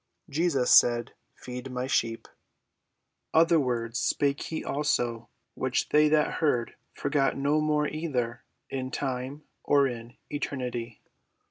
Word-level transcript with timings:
Jesus 0.31 0.71
said, 0.71 1.13
"Feed 1.35 1.69
my 1.69 1.85
sheep." 1.85 2.27
Other 3.35 3.59
words 3.59 3.99
spake 3.99 4.41
he 4.45 4.65
also 4.65 5.29
which 5.53 5.89
they 5.89 6.09
that 6.09 6.33
heard 6.41 6.73
forgot 6.91 7.37
no 7.37 7.61
more 7.61 7.87
either 7.87 8.43
in 8.67 8.89
time 8.89 9.43
or 9.63 9.87
in 9.87 10.15
eternity. 10.31 11.03